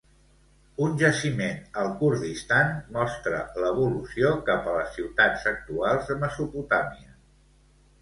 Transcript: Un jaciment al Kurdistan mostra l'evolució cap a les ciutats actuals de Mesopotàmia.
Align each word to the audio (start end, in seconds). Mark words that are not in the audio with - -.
Un 0.85 0.95
jaciment 1.01 1.59
al 1.81 1.89
Kurdistan 1.99 2.73
mostra 2.97 3.43
l'evolució 3.67 4.35
cap 4.51 4.69
a 4.73 4.77
les 4.81 4.93
ciutats 4.99 5.49
actuals 5.55 6.13
de 6.13 6.21
Mesopotàmia. 6.27 7.19